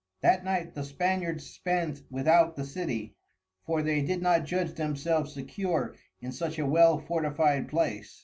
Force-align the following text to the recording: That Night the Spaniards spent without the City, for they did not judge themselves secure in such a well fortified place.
That 0.21 0.43
Night 0.43 0.73
the 0.73 0.83
Spaniards 0.83 1.47
spent 1.47 2.01
without 2.09 2.55
the 2.55 2.65
City, 2.65 3.13
for 3.67 3.83
they 3.83 4.01
did 4.01 4.19
not 4.19 4.45
judge 4.45 4.73
themselves 4.73 5.31
secure 5.31 5.93
in 6.19 6.31
such 6.31 6.57
a 6.57 6.65
well 6.65 6.97
fortified 6.97 7.69
place. 7.69 8.19